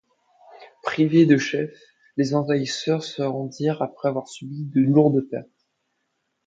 [0.81, 1.79] Privés de chefs,
[2.17, 5.69] les envahisseurs se rendirent après avoir subi de lourdes pertes.